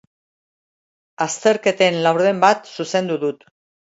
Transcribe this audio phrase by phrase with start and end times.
[1.25, 3.49] Azterketen laurden bat zuzendu dut.